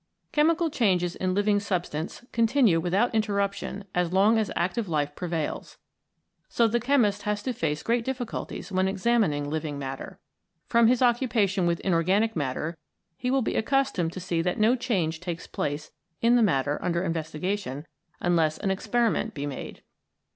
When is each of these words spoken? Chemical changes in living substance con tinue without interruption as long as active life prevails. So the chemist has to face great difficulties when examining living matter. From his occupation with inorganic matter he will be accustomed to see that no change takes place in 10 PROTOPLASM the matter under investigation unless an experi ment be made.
Chemical 0.31 0.71
changes 0.71 1.15
in 1.15 1.35
living 1.35 1.59
substance 1.59 2.25
con 2.33 2.47
tinue 2.47 2.81
without 2.81 3.13
interruption 3.13 3.83
as 3.93 4.11
long 4.11 4.39
as 4.39 4.49
active 4.55 4.89
life 4.89 5.15
prevails. 5.15 5.77
So 6.49 6.67
the 6.67 6.79
chemist 6.79 7.21
has 7.21 7.43
to 7.43 7.53
face 7.53 7.83
great 7.83 8.03
difficulties 8.03 8.71
when 8.71 8.87
examining 8.87 9.47
living 9.47 9.77
matter. 9.77 10.19
From 10.65 10.87
his 10.87 11.03
occupation 11.03 11.67
with 11.67 11.79
inorganic 11.81 12.35
matter 12.35 12.79
he 13.15 13.29
will 13.29 13.43
be 13.43 13.53
accustomed 13.53 14.11
to 14.13 14.19
see 14.19 14.41
that 14.41 14.57
no 14.59 14.75
change 14.75 15.19
takes 15.19 15.45
place 15.45 15.91
in 16.19 16.35
10 16.35 16.35
PROTOPLASM 16.35 16.35
the 16.35 16.41
matter 16.51 16.79
under 16.83 17.03
investigation 17.03 17.85
unless 18.19 18.57
an 18.57 18.69
experi 18.71 19.11
ment 19.11 19.35
be 19.35 19.45
made. 19.45 19.83